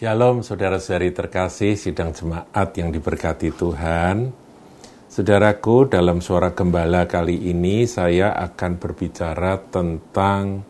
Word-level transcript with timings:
Shalom 0.00 0.40
saudara-saudari 0.40 1.12
terkasih 1.12 1.76
sidang 1.76 2.16
jemaat 2.16 2.72
yang 2.72 2.88
diberkati 2.88 3.52
Tuhan. 3.52 4.32
Saudaraku, 5.12 5.92
dalam 5.92 6.24
suara 6.24 6.56
gembala 6.56 7.04
kali 7.04 7.52
ini 7.52 7.84
saya 7.84 8.32
akan 8.32 8.80
berbicara 8.80 9.60
tentang 9.68 10.64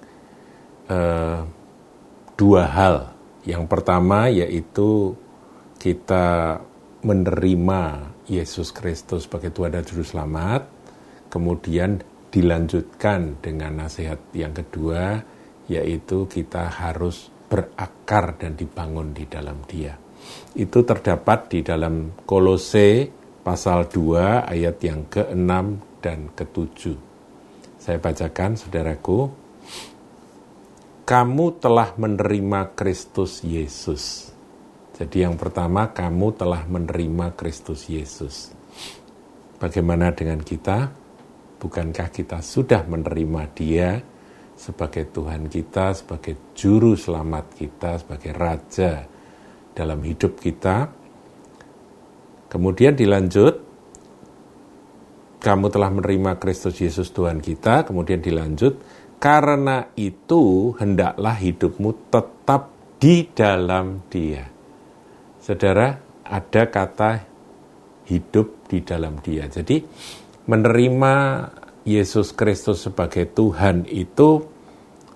uh, 0.91 1.47
dua 2.35 2.63
hal. 2.75 3.15
Yang 3.47 3.71
pertama 3.71 4.27
yaitu 4.35 5.15
kita 5.79 6.59
menerima 7.07 8.11
Yesus 8.27 8.75
Kristus 8.75 9.31
sebagai 9.31 9.55
Tuhan 9.55 9.79
dan 9.79 9.87
Juru 9.87 10.03
Selamat. 10.03 10.67
Kemudian 11.31 12.03
dilanjutkan 12.35 13.39
dengan 13.39 13.79
nasihat 13.87 14.19
yang 14.35 14.59
kedua 14.59 15.23
yaitu 15.71 16.27
kita 16.27 16.67
harus 16.67 17.31
berakar 17.51 18.39
dan 18.39 18.55
dibangun 18.55 19.11
di 19.11 19.27
dalam 19.27 19.67
Dia. 19.67 19.99
Itu 20.55 20.87
terdapat 20.87 21.51
di 21.51 21.61
dalam 21.67 22.15
Kolose 22.23 23.11
pasal 23.43 23.91
2 23.91 24.47
ayat 24.47 24.77
yang 24.87 25.11
ke-6 25.11 25.51
dan 25.99 26.31
ke-7. 26.31 26.95
Saya 27.81 27.99
bacakan 27.99 28.55
saudaraku. 28.55 29.19
Kamu 31.03 31.47
telah 31.59 31.91
menerima 31.99 32.71
Kristus 32.79 33.43
Yesus. 33.43 34.31
Jadi 34.95 35.27
yang 35.27 35.35
pertama 35.35 35.91
kamu 35.91 36.39
telah 36.39 36.63
menerima 36.71 37.35
Kristus 37.35 37.91
Yesus. 37.91 38.55
Bagaimana 39.59 40.15
dengan 40.15 40.39
kita? 40.39 40.93
Bukankah 41.59 42.15
kita 42.15 42.39
sudah 42.45 42.87
menerima 42.87 43.43
Dia 43.59 43.99
sebagai 44.61 45.09
Tuhan 45.09 45.49
kita, 45.49 45.97
sebagai 45.97 46.53
juru 46.53 46.93
selamat 46.93 47.57
kita, 47.57 47.97
sebagai 48.05 48.37
raja 48.37 49.09
dalam 49.73 50.05
hidup 50.05 50.37
kita. 50.37 50.93
Kemudian 52.53 52.93
dilanjut, 52.93 53.57
kamu 55.41 55.67
telah 55.73 55.89
menerima 55.89 56.37
Kristus 56.37 56.77
Yesus 56.77 57.09
Tuhan 57.09 57.41
kita, 57.41 57.89
kemudian 57.89 58.21
dilanjut, 58.21 58.77
karena 59.17 59.89
itu 59.97 60.77
hendaklah 60.77 61.41
hidupmu 61.41 62.13
tetap 62.13 62.69
di 63.01 63.25
dalam 63.33 64.05
dia. 64.13 64.45
Saudara, 65.41 65.97
ada 66.21 66.63
kata 66.69 67.25
hidup 68.13 68.69
di 68.69 68.85
dalam 68.85 69.17
dia. 69.25 69.49
Jadi 69.49 69.81
menerima 70.45 71.15
Yesus 71.85 72.37
Kristus 72.37 72.85
sebagai 72.85 73.25
Tuhan 73.33 73.89
itu 73.89 74.45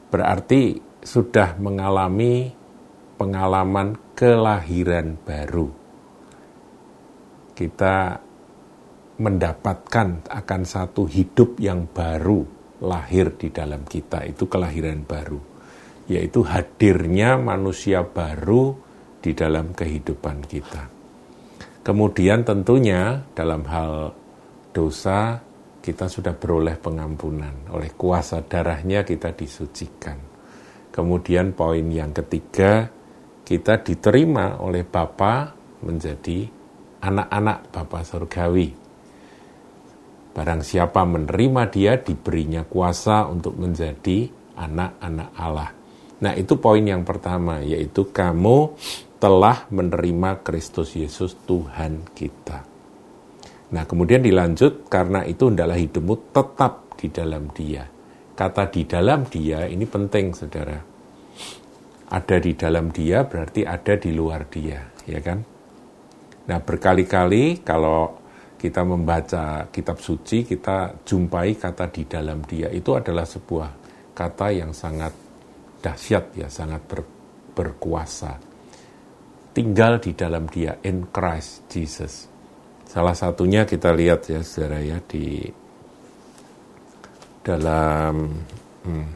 berarti 0.08 0.80
sudah 1.04 1.60
mengalami 1.60 2.48
pengalaman 3.20 4.16
kelahiran 4.16 5.20
baru. 5.20 5.68
Kita 7.54 8.18
mendapatkan 9.14 10.26
akan 10.26 10.62
satu 10.66 11.06
hidup 11.06 11.60
yang 11.62 11.86
baru 11.86 12.42
lahir 12.82 13.36
di 13.38 13.52
dalam 13.54 13.86
kita, 13.86 14.26
itu 14.26 14.50
kelahiran 14.50 15.06
baru, 15.06 15.38
yaitu 16.10 16.42
hadirnya 16.42 17.38
manusia 17.38 18.02
baru 18.02 18.74
di 19.22 19.32
dalam 19.32 19.70
kehidupan 19.70 20.42
kita. 20.50 20.90
Kemudian 21.84 22.42
tentunya 22.42 23.22
dalam 23.36 23.62
hal 23.68 24.16
dosa 24.74 25.38
kita 25.84 26.08
sudah 26.08 26.32
beroleh 26.32 26.80
pengampunan. 26.80 27.68
Oleh 27.76 27.92
kuasa 27.92 28.40
darahnya 28.40 29.04
kita 29.04 29.36
disucikan. 29.36 30.16
Kemudian 30.88 31.52
poin 31.52 31.84
yang 31.92 32.16
ketiga, 32.16 32.88
kita 33.44 33.84
diterima 33.84 34.64
oleh 34.64 34.80
Bapa 34.88 35.52
menjadi 35.84 36.48
anak-anak 37.04 37.68
Bapa 37.68 38.00
Surgawi. 38.00 38.72
Barang 40.32 40.64
siapa 40.64 41.04
menerima 41.04 41.62
dia, 41.68 42.00
diberinya 42.00 42.64
kuasa 42.64 43.28
untuk 43.28 43.60
menjadi 43.60 44.24
anak-anak 44.56 45.30
Allah. 45.36 45.70
Nah 46.24 46.32
itu 46.32 46.56
poin 46.56 46.80
yang 46.80 47.04
pertama, 47.04 47.60
yaitu 47.60 48.08
kamu 48.08 48.72
telah 49.20 49.68
menerima 49.68 50.40
Kristus 50.40 50.96
Yesus 50.96 51.36
Tuhan 51.44 52.08
kita. 52.16 52.73
Nah, 53.74 53.82
kemudian 53.90 54.22
dilanjut 54.22 54.86
karena 54.86 55.26
itu 55.26 55.50
hendaklah 55.50 55.74
hidupmu 55.74 56.30
tetap 56.30 56.94
di 56.94 57.10
dalam 57.10 57.50
Dia. 57.50 57.82
Kata 58.38 58.70
di 58.70 58.86
dalam 58.86 59.26
Dia 59.26 59.66
ini 59.66 59.82
penting, 59.82 60.30
Saudara. 60.30 60.78
Ada 62.14 62.36
di 62.38 62.54
dalam 62.54 62.94
Dia 62.94 63.26
berarti 63.26 63.66
ada 63.66 63.98
di 63.98 64.14
luar 64.14 64.46
Dia, 64.46 64.78
ya 65.10 65.18
kan? 65.18 65.42
Nah, 66.46 66.58
berkali-kali 66.62 67.66
kalau 67.66 68.14
kita 68.54 68.86
membaca 68.86 69.66
kitab 69.74 69.98
suci, 69.98 70.46
kita 70.46 71.02
jumpai 71.02 71.58
kata 71.58 71.90
di 71.90 72.06
dalam 72.06 72.46
Dia. 72.46 72.70
Itu 72.70 72.94
adalah 72.94 73.26
sebuah 73.26 73.70
kata 74.14 74.54
yang 74.54 74.70
sangat 74.70 75.10
dahsyat 75.82 76.38
ya, 76.38 76.46
sangat 76.46 76.86
ber, 76.86 77.02
berkuasa. 77.58 78.38
Tinggal 79.50 79.98
di 79.98 80.14
dalam 80.14 80.46
Dia 80.46 80.78
in 80.86 81.10
Christ 81.10 81.66
Jesus 81.66 82.33
Salah 82.94 83.18
satunya 83.18 83.66
kita 83.66 83.90
lihat 83.90 84.30
ya 84.30 84.46
saudara 84.46 84.78
ya 84.78 85.02
di 85.02 85.50
dalam 87.42 88.30
hmm, 88.86 89.08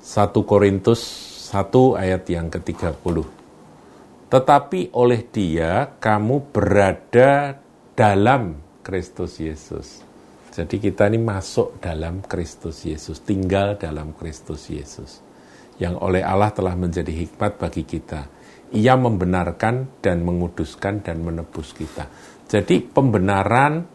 1 0.00 0.48
Korintus 0.48 1.04
1 1.52 2.00
ayat 2.00 2.24
yang 2.32 2.48
ke-30. 2.48 3.16
Tetapi 4.32 4.80
oleh 4.96 5.20
dia 5.28 6.00
kamu 6.00 6.48
berada 6.48 7.60
dalam 7.92 8.56
Kristus 8.80 9.36
Yesus. 9.36 10.00
Jadi 10.56 10.80
kita 10.80 11.12
ini 11.12 11.20
masuk 11.20 11.76
dalam 11.84 12.24
Kristus 12.24 12.88
Yesus, 12.88 13.20
tinggal 13.20 13.76
dalam 13.76 14.16
Kristus 14.16 14.72
Yesus. 14.72 15.20
Yang 15.76 16.00
oleh 16.00 16.24
Allah 16.24 16.48
telah 16.56 16.72
menjadi 16.72 17.12
hikmat 17.12 17.60
bagi 17.60 17.84
kita. 17.84 18.24
Ia 18.74 18.98
membenarkan 18.98 20.02
dan 20.02 20.26
menguduskan 20.26 21.06
dan 21.06 21.22
menebus 21.22 21.70
kita. 21.70 22.10
Jadi 22.46 22.82
pembenaran, 22.82 23.86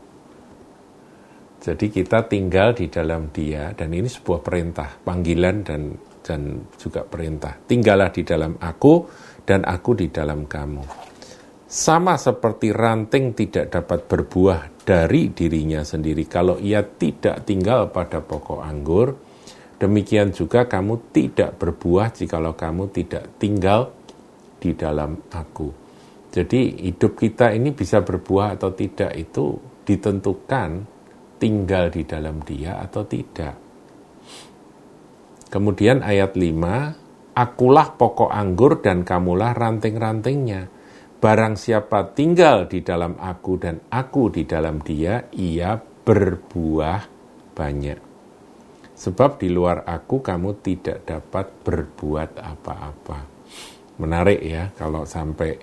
Jadi 1.58 1.90
kita 1.90 2.30
tinggal 2.30 2.78
di 2.78 2.86
dalam 2.86 3.34
dia 3.34 3.74
dan 3.74 3.98
ini 3.98 4.06
sebuah 4.06 4.46
perintah, 4.46 4.94
panggilan 5.04 5.66
dan 5.66 5.98
dan 6.24 6.70
juga 6.78 7.04
perintah. 7.04 7.56
Tinggallah 7.56 8.10
di 8.14 8.22
dalam 8.24 8.56
aku 8.60 9.06
dan 9.44 9.66
aku 9.66 9.98
di 9.98 10.08
dalam 10.14 10.46
kamu. 10.46 10.84
Sama 11.70 12.18
seperti 12.18 12.74
ranting 12.74 13.38
tidak 13.38 13.70
dapat 13.70 14.10
berbuah 14.10 14.82
dari 14.82 15.30
dirinya 15.30 15.86
sendiri 15.86 16.26
kalau 16.26 16.58
ia 16.58 16.82
tidak 16.82 17.46
tinggal 17.46 17.94
pada 17.94 18.26
pokok 18.26 18.66
anggur, 18.66 19.14
demikian 19.78 20.34
juga 20.34 20.66
kamu 20.66 21.14
tidak 21.14 21.62
berbuah 21.62 22.10
jikalau 22.10 22.58
kamu 22.58 22.90
tidak 22.90 23.38
tinggal 23.38 23.94
di 24.58 24.74
dalam 24.74 25.30
aku. 25.30 25.70
Jadi 26.30 26.90
hidup 26.90 27.18
kita 27.18 27.54
ini 27.54 27.70
bisa 27.70 28.02
berbuah 28.02 28.58
atau 28.58 28.74
tidak 28.74 29.14
itu 29.14 29.58
ditentukan 29.86 30.70
tinggal 31.38 31.90
di 31.94 32.02
dalam 32.06 32.42
dia 32.46 32.82
atau 32.82 33.06
tidak. 33.06 33.69
Kemudian 35.50 36.06
ayat 36.06 36.38
5, 36.38 37.34
Akulah 37.34 37.96
pokok 37.98 38.30
anggur 38.30 38.86
dan 38.86 39.02
kamulah 39.02 39.58
ranting-rantingnya. 39.58 40.70
Barang 41.20 41.56
siapa 41.58 42.14
tinggal 42.14 42.70
di 42.70 42.86
dalam 42.86 43.18
aku 43.18 43.58
dan 43.58 43.82
aku 43.90 44.30
di 44.30 44.46
dalam 44.46 44.84
dia, 44.84 45.26
ia 45.34 45.80
berbuah 45.80 47.00
banyak. 47.58 48.00
Sebab 49.00 49.40
di 49.40 49.50
luar 49.50 49.88
aku 49.88 50.20
kamu 50.20 50.60
tidak 50.60 51.08
dapat 51.08 51.48
berbuat 51.64 52.36
apa-apa. 52.36 53.20
Menarik 54.00 54.44
ya 54.44 54.72
kalau 54.76 55.08
sampai 55.08 55.56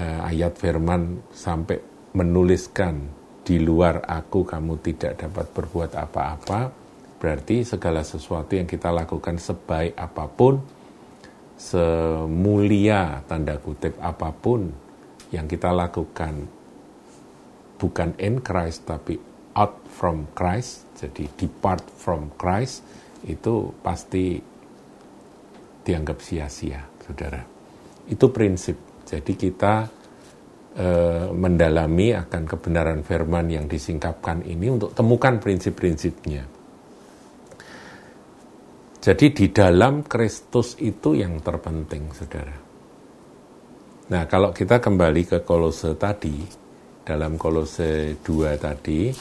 uh, 0.00 0.28
ayat 0.28 0.56
firman 0.56 1.20
sampai 1.32 1.76
menuliskan 2.16 3.12
di 3.44 3.60
luar 3.60 4.08
aku 4.08 4.48
kamu 4.48 4.80
tidak 4.80 5.20
dapat 5.20 5.46
berbuat 5.52 5.92
apa-apa. 5.94 6.85
Berarti 7.26 7.66
segala 7.66 8.06
sesuatu 8.06 8.54
yang 8.54 8.70
kita 8.70 8.94
lakukan 8.94 9.34
sebaik 9.34 9.98
apa 9.98 10.30
pun, 10.30 10.62
semulia 11.58 13.26
tanda 13.26 13.58
kutip 13.58 13.98
apa 13.98 14.30
pun 14.30 14.70
yang 15.34 15.50
kita 15.50 15.74
lakukan 15.74 16.46
bukan 17.82 18.14
in 18.22 18.38
Christ 18.46 18.86
tapi 18.86 19.18
out 19.58 19.74
from 19.90 20.30
Christ 20.38 20.86
jadi 20.94 21.26
depart 21.34 21.82
from 21.98 22.30
Christ 22.38 22.86
itu 23.26 23.74
pasti 23.82 24.38
dianggap 25.82 26.22
sia-sia, 26.22 26.86
saudara. 27.02 27.42
Itu 28.06 28.30
prinsip. 28.30 29.02
Jadi 29.02 29.34
kita 29.34 29.90
e, 30.78 30.86
mendalami 31.34 32.14
akan 32.14 32.42
kebenaran 32.46 33.02
firman 33.02 33.50
yang 33.50 33.66
disingkapkan 33.66 34.46
ini 34.46 34.70
untuk 34.70 34.94
temukan 34.94 35.42
prinsip-prinsipnya. 35.42 36.55
Jadi 39.06 39.30
di 39.30 39.46
dalam 39.54 40.02
Kristus 40.02 40.74
itu 40.82 41.14
yang 41.14 41.38
terpenting, 41.38 42.10
saudara. 42.10 42.58
Nah, 44.10 44.26
kalau 44.26 44.50
kita 44.50 44.82
kembali 44.82 45.22
ke 45.30 45.38
Kolose 45.46 45.94
tadi, 45.94 46.42
dalam 47.06 47.38
Kolose 47.38 48.18
2 48.18 48.58
tadi, 48.58 49.14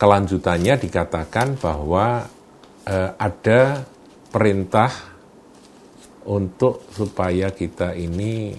kelanjutannya 0.00 0.80
dikatakan 0.80 1.60
bahwa 1.60 2.24
eh, 2.88 3.10
ada 3.20 3.84
perintah 4.32 4.88
untuk 6.24 6.88
supaya 6.96 7.52
kita 7.52 7.92
ini 7.92 8.56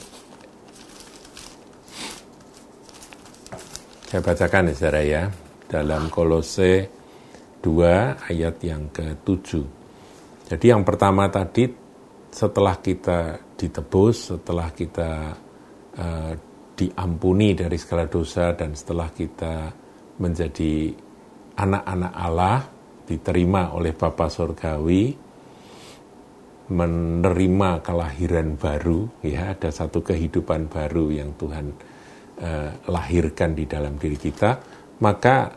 saya 4.05 4.21
bacakan 4.21 4.69
ya 4.69 4.73
saudara 4.77 5.01
ya 5.01 5.23
dalam 5.65 6.13
Kolose 6.13 7.00
2 7.62 8.30
ayat 8.30 8.56
yang 8.66 8.90
ke-7. 8.90 9.50
Jadi 10.50 10.66
yang 10.68 10.84
pertama 10.84 11.30
tadi 11.30 11.69
setelah 12.34 12.75
kita 12.81 13.38
ditebus, 13.56 14.36
setelah 14.36 14.74
kita 14.74 15.38
uh, 15.96 16.34
diampuni 16.75 17.54
dari 17.54 17.78
segala 17.78 18.10
dosa 18.10 18.58
dan 18.58 18.74
setelah 18.74 19.13
kita 19.13 19.69
menjadi 20.18 20.90
anak-anak 21.62 22.13
Allah 22.18 22.60
diterima 23.06 23.75
oleh 23.78 23.94
Bapa 23.94 24.31
Surgawi 24.31 25.13
menerima 26.72 27.72
kelahiran 27.84 28.56
baru 28.56 29.22
ya 29.22 29.52
ada 29.52 29.69
satu 29.69 30.00
kehidupan 30.00 30.72
baru 30.72 31.12
yang 31.12 31.36
Tuhan 31.36 31.66
eh, 32.40 32.72
lahirkan 32.88 33.52
di 33.52 33.68
dalam 33.68 34.00
diri 34.00 34.16
kita 34.16 34.58
maka 35.04 35.52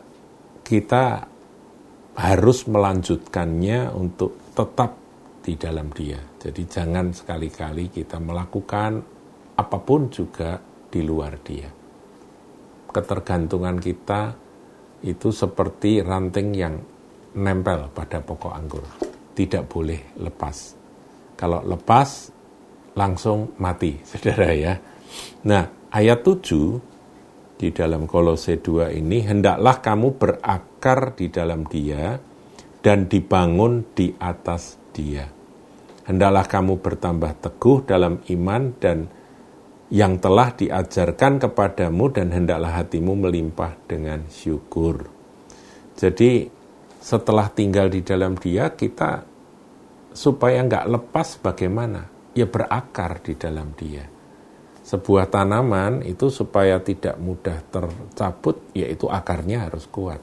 kita 0.59 1.34
harus 2.15 2.67
melanjutkannya 2.67 3.91
untuk 3.91 4.55
tetap 4.55 4.91
di 5.43 5.53
dalam 5.59 5.91
dia 5.91 6.19
jadi 6.39 6.61
jangan 6.65 7.11
sekali-kali 7.11 7.91
kita 7.91 8.17
melakukan 8.17 9.03
apa 9.55 9.77
pun 9.83 10.07
juga 10.09 10.57
di 10.89 11.01
luar 11.03 11.33
dia 11.43 11.69
ketergantungan 12.95 13.77
kita 13.83 14.45
itu 15.05 15.29
seperti 15.29 16.01
ranting 16.01 16.49
yang 16.55 16.75
nempel 17.35 17.91
pada 17.91 18.23
pokok 18.23 18.53
anggur. 18.55 18.85
Tidak 19.35 19.63
boleh 19.67 20.15
lepas. 20.23 20.57
Kalau 21.35 21.59
lepas, 21.67 22.31
langsung 22.95 23.53
mati, 23.59 23.99
saudara 24.09 24.49
ya. 24.55 24.73
Nah, 25.45 25.91
ayat 25.91 26.23
7 26.23 26.94
di 27.55 27.71
dalam 27.71 28.03
kolose 28.03 28.59
2 28.59 28.91
ini, 28.99 29.23
hendaklah 29.23 29.79
kamu 29.79 30.19
berakar 30.19 31.15
di 31.15 31.31
dalam 31.31 31.63
dia 31.63 32.19
dan 32.83 33.07
dibangun 33.07 33.95
di 33.95 34.11
atas 34.19 34.77
dia. 34.91 35.25
Hendaklah 36.05 36.45
kamu 36.45 36.83
bertambah 36.83 37.31
teguh 37.41 37.77
dalam 37.87 38.21
iman 38.29 38.63
dan 38.77 39.09
yang 39.89 40.17
telah 40.21 40.53
diajarkan 40.53 41.41
kepadamu 41.41 42.13
dan 42.13 42.29
hendaklah 42.29 42.83
hatimu 42.83 43.25
melimpah 43.25 43.73
dengan 43.89 44.25
syukur. 44.29 45.07
Jadi 45.95 46.49
setelah 47.01 47.49
tinggal 47.53 47.89
di 47.89 48.01
dalam 48.01 48.33
dia 48.37 48.73
kita 48.73 49.25
supaya 50.13 50.61
nggak 50.65 50.85
lepas 50.89 51.37
bagaimana? 51.41 52.01
Ya 52.35 52.49
berakar 52.49 53.23
di 53.23 53.33
dalam 53.39 53.71
dia. 53.77 54.14
Sebuah 54.85 55.33
tanaman 55.33 56.05
itu 56.05 56.29
supaya 56.29 56.77
tidak 56.77 57.17
mudah 57.17 57.57
tercabut, 57.73 58.69
yaitu 58.77 59.09
akarnya 59.09 59.65
harus 59.65 59.89
kuat. 59.89 60.21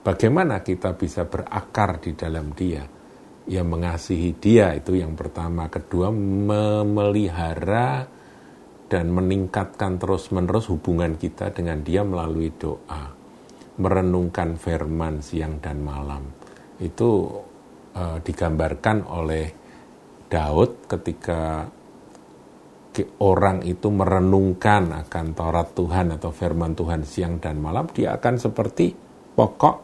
Bagaimana 0.00 0.64
kita 0.64 0.96
bisa 0.96 1.28
berakar 1.28 2.00
di 2.00 2.16
dalam 2.16 2.56
dia? 2.56 2.80
Ya 3.44 3.60
mengasihi 3.60 4.40
dia 4.40 4.72
itu 4.72 4.96
yang 4.96 5.12
pertama. 5.12 5.68
Kedua 5.68 6.08
memelihara 6.08 8.08
dan 8.88 9.12
meningkatkan 9.12 10.00
terus-menerus 10.00 10.72
hubungan 10.72 11.20
kita 11.20 11.52
dengan 11.52 11.84
dia 11.84 12.08
melalui 12.08 12.56
doa. 12.56 13.12
Merenungkan 13.76 14.56
firman 14.56 15.20
siang 15.20 15.60
dan 15.60 15.84
malam. 15.84 16.24
Itu 16.80 17.36
uh, 17.92 18.16
digambarkan 18.16 19.04
oleh 19.12 19.46
Daud 20.24 20.88
ketika 20.88 21.68
orang 23.24 23.66
itu 23.66 23.90
merenungkan 23.90 24.94
akan 25.06 25.34
Taurat 25.34 25.74
Tuhan 25.74 26.14
atau 26.14 26.30
firman 26.30 26.78
Tuhan 26.78 27.02
siang 27.02 27.42
dan 27.42 27.58
malam, 27.58 27.90
dia 27.90 28.14
akan 28.14 28.38
seperti 28.38 28.94
pokok 29.34 29.76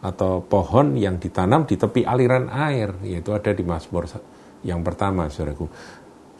atau 0.00 0.40
pohon 0.40 0.96
yang 0.96 1.20
ditanam 1.20 1.68
di 1.68 1.76
tepi 1.76 2.06
aliran 2.06 2.48
air, 2.48 2.96
yaitu 3.04 3.36
ada 3.36 3.52
di 3.52 3.64
Mazmur 3.66 4.08
yang 4.64 4.80
pertama, 4.80 5.28
saudaraku 5.28 5.68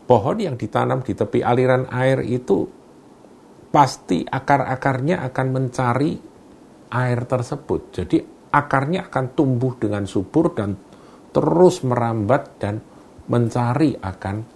pohon 0.06 0.38
yang 0.38 0.54
ditanam 0.54 1.02
di 1.02 1.12
tepi 1.12 1.42
aliran 1.42 1.90
air 1.90 2.22
itu 2.22 2.64
pasti 3.68 4.22
akar-akarnya 4.22 5.20
akan 5.26 5.46
mencari 5.52 6.14
air 6.94 7.18
tersebut. 7.26 7.80
Jadi 7.92 8.18
akarnya 8.54 9.10
akan 9.10 9.24
tumbuh 9.34 9.74
dengan 9.76 10.06
subur 10.06 10.54
dan 10.54 10.78
terus 11.34 11.84
merambat 11.84 12.56
dan 12.56 12.80
mencari 13.26 13.98
akan 13.98 14.55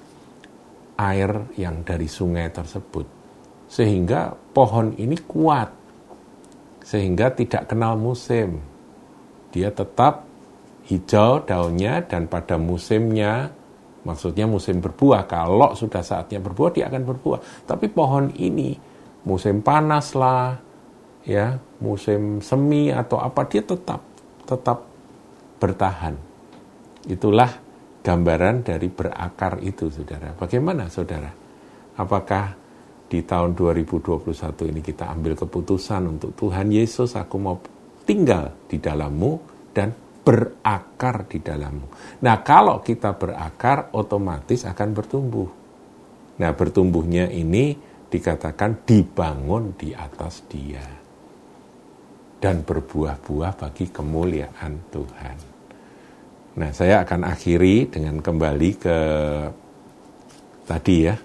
air 1.00 1.48
yang 1.56 1.80
dari 1.80 2.04
sungai 2.04 2.52
tersebut. 2.52 3.08
Sehingga 3.70 4.36
pohon 4.52 4.92
ini 5.00 5.16
kuat. 5.24 5.72
Sehingga 6.84 7.32
tidak 7.32 7.72
kenal 7.72 7.96
musim. 7.96 8.60
Dia 9.54 9.72
tetap 9.72 10.28
hijau 10.84 11.40
daunnya 11.46 12.04
dan 12.04 12.28
pada 12.28 12.60
musimnya 12.60 13.54
Maksudnya 14.00 14.48
musim 14.48 14.80
berbuah. 14.80 15.28
Kalau 15.28 15.76
sudah 15.76 16.00
saatnya 16.00 16.40
berbuah, 16.40 16.72
dia 16.72 16.88
akan 16.88 17.02
berbuah. 17.04 17.68
Tapi 17.68 17.92
pohon 17.92 18.32
ini 18.40 18.72
musim 19.28 19.60
panas 19.60 20.16
lah, 20.16 20.56
ya, 21.28 21.60
musim 21.84 22.40
semi 22.40 22.88
atau 22.88 23.20
apa 23.20 23.44
dia 23.44 23.60
tetap 23.60 24.00
tetap 24.48 24.88
bertahan. 25.60 26.16
Itulah 27.04 27.52
gambaran 28.00 28.64
dari 28.64 28.88
berakar 28.88 29.60
itu, 29.60 29.92
saudara. 29.92 30.32
Bagaimana, 30.32 30.88
saudara? 30.88 31.30
Apakah 32.00 32.56
di 33.10 33.26
tahun 33.26 33.58
2021 33.58 34.70
ini 34.70 34.80
kita 34.80 35.10
ambil 35.10 35.34
keputusan 35.34 36.06
untuk 36.06 36.30
Tuhan 36.38 36.70
Yesus, 36.70 37.18
aku 37.18 37.36
mau 37.36 37.58
tinggal 38.06 38.54
di 38.70 38.78
dalammu 38.78 39.32
dan 39.74 39.90
berakar 40.22 41.26
di 41.26 41.42
dalammu. 41.42 42.20
Nah, 42.22 42.36
kalau 42.46 42.78
kita 42.78 43.18
berakar, 43.18 43.90
otomatis 43.98 44.62
akan 44.62 44.88
bertumbuh. 44.94 45.48
Nah, 46.38 46.50
bertumbuhnya 46.54 47.26
ini 47.28 47.74
dikatakan 48.06 48.86
dibangun 48.86 49.74
di 49.74 49.90
atas 49.90 50.46
dia. 50.46 50.86
Dan 52.40 52.64
berbuah-buah 52.64 53.52
bagi 53.58 53.92
kemuliaan 53.92 54.72
Tuhan. 54.88 55.49
Nah, 56.60 56.76
saya 56.76 57.00
akan 57.08 57.24
akhiri 57.24 57.88
dengan 57.88 58.20
kembali 58.20 58.70
ke 58.76 58.98
tadi 60.68 61.08
ya, 61.08 61.16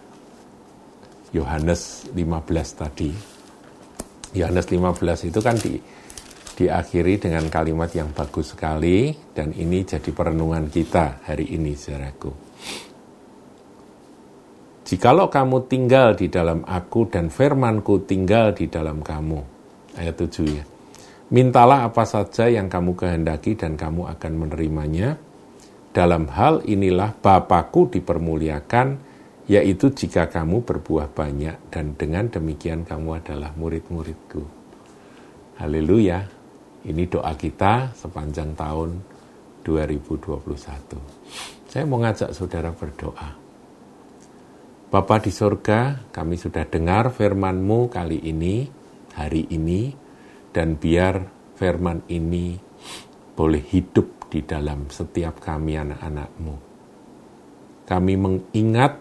Yohanes 1.35 2.07
15 2.15 2.79
tadi. 2.79 3.11
Yohanes 4.31 4.67
15 4.71 5.27
itu 5.27 5.39
kan 5.43 5.59
di, 5.59 5.75
diakhiri 6.55 7.19
dengan 7.19 7.51
kalimat 7.51 7.91
yang 7.91 8.15
bagus 8.15 8.55
sekali 8.55 9.11
dan 9.35 9.51
ini 9.51 9.83
jadi 9.83 10.07
perenungan 10.07 10.71
kita 10.71 11.27
hari 11.27 11.51
ini 11.51 11.75
saudaraku. 11.75 12.31
Jikalau 14.87 15.27
kamu 15.27 15.67
tinggal 15.67 16.15
di 16.15 16.31
dalam 16.31 16.63
aku 16.63 17.11
dan 17.11 17.27
firmanku 17.27 18.07
tinggal 18.07 18.55
di 18.55 18.71
dalam 18.71 19.03
kamu. 19.03 19.43
Ayat 19.99 20.15
7 20.15 20.47
ya. 20.47 20.63
Mintalah 21.25 21.89
apa 21.89 22.05
saja 22.05 22.45
yang 22.45 22.69
kamu 22.69 22.93
kehendaki 22.93 23.57
dan 23.57 23.73
kamu 23.73 24.05
akan 24.13 24.33
menerimanya. 24.45 25.17
Dalam 25.89 26.29
hal 26.29 26.61
inilah 26.69 27.17
Bapakku 27.17 27.89
dipermuliakan, 27.89 29.01
yaitu 29.49 29.89
jika 29.89 30.29
kamu 30.29 30.61
berbuah 30.61 31.09
banyak 31.09 31.73
dan 31.73 31.97
dengan 31.97 32.29
demikian 32.29 32.85
kamu 32.85 33.25
adalah 33.25 33.49
murid-muridku. 33.57 34.45
Haleluya. 35.57 36.29
Ini 36.85 37.09
doa 37.09 37.33
kita 37.33 37.97
sepanjang 37.97 38.53
tahun 38.53 39.01
2021. 39.65 40.45
Saya 41.65 41.89
mau 41.89 42.05
ngajak 42.05 42.37
saudara 42.37 42.69
berdoa. 42.69 43.33
Bapa 44.93 45.17
di 45.17 45.33
sorga, 45.33 46.05
kami 46.13 46.37
sudah 46.37 46.69
dengar 46.69 47.09
firman-Mu 47.09 47.89
kali 47.89 48.21
ini, 48.29 48.69
hari 49.17 49.49
ini, 49.49 50.04
dan 50.55 50.79
biar 50.79 51.27
firman 51.59 52.07
ini 52.07 52.55
boleh 53.35 53.59
hidup 53.59 54.31
di 54.31 54.39
dalam 54.47 54.87
setiap 54.87 55.43
kami 55.43 55.75
anak-anakmu. 55.75 56.55
Kami 57.83 58.13
mengingat 58.15 58.95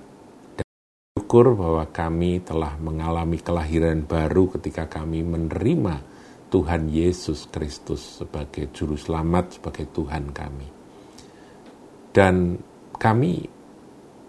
dan 0.58 0.66
bersyukur 1.14 1.54
bahwa 1.54 1.86
kami 1.94 2.42
telah 2.42 2.74
mengalami 2.82 3.38
kelahiran 3.38 4.02
baru 4.02 4.50
ketika 4.58 4.90
kami 4.90 5.22
menerima 5.22 6.02
Tuhan 6.50 6.90
Yesus 6.90 7.46
Kristus 7.46 8.18
sebagai 8.18 8.74
Juru 8.74 8.98
Selamat, 8.98 9.54
sebagai 9.54 9.86
Tuhan 9.94 10.34
kami. 10.34 10.68
Dan 12.10 12.58
kami 12.98 13.46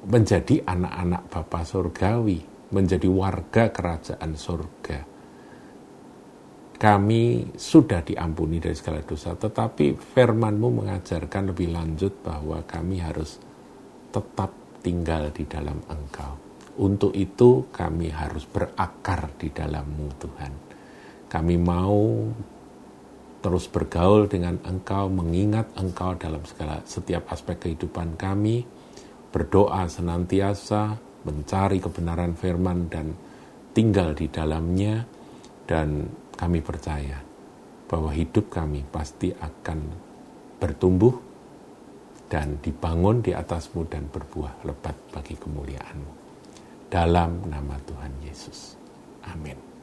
menjadi 0.05 0.61
anak-anak 0.61 1.25
Bapa 1.33 1.65
Surgawi, 1.65 2.37
menjadi 2.69 3.09
warga 3.09 3.73
kerajaan 3.73 4.37
surga 4.37 5.14
kami 6.85 7.49
sudah 7.57 8.05
diampuni 8.05 8.61
dari 8.61 8.77
segala 8.77 9.01
dosa, 9.01 9.33
tetapi 9.33 9.97
firmanmu 9.97 10.85
mengajarkan 10.85 11.49
lebih 11.49 11.73
lanjut 11.73 12.21
bahwa 12.21 12.61
kami 12.61 13.01
harus 13.01 13.41
tetap 14.13 14.53
tinggal 14.85 15.33
di 15.33 15.49
dalam 15.49 15.81
engkau. 15.89 16.37
Untuk 16.77 17.17
itu 17.17 17.65
kami 17.73 18.13
harus 18.13 18.45
berakar 18.45 19.33
di 19.33 19.49
dalammu 19.49 20.07
Tuhan. 20.21 20.53
Kami 21.25 21.55
mau 21.57 22.21
terus 23.41 23.65
bergaul 23.65 24.29
dengan 24.29 24.61
engkau, 24.61 25.09
mengingat 25.09 25.73
engkau 25.81 26.13
dalam 26.21 26.45
segala 26.45 26.85
setiap 26.85 27.33
aspek 27.33 27.65
kehidupan 27.65 28.13
kami, 28.13 28.61
berdoa 29.33 29.89
senantiasa, 29.89 31.01
mencari 31.25 31.81
kebenaran 31.81 32.37
firman 32.37 32.93
dan 32.93 33.17
tinggal 33.73 34.13
di 34.13 34.29
dalamnya, 34.29 35.01
dan 35.65 36.05
kami 36.35 36.59
percaya 36.59 37.19
bahwa 37.85 38.11
hidup 38.11 38.51
kami 38.51 38.83
pasti 38.91 39.31
akan 39.31 39.79
bertumbuh 40.59 41.15
dan 42.25 42.57
dibangun 42.59 43.21
di 43.21 43.31
atasmu 43.31 43.85
dan 43.85 44.09
berbuah 44.09 44.65
lebat 44.65 44.97
bagi 45.13 45.37
kemuliaanmu. 45.37 46.11
Dalam 46.89 47.45
nama 47.47 47.77
Tuhan 47.85 48.13
Yesus. 48.25 48.79
Amin. 49.29 49.74